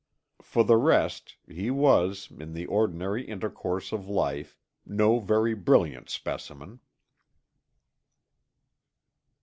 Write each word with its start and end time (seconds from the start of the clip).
For 0.41 0.63
the 0.63 0.77
rest, 0.77 1.35
he 1.47 1.69
was, 1.69 2.27
in 2.35 2.53
the 2.53 2.65
ordinary 2.65 3.23
intercourse 3.23 3.91
of 3.91 4.07
life, 4.09 4.57
no 4.83 5.19
very 5.19 5.53
brilliant 5.53 6.09
specimen. 6.09 6.79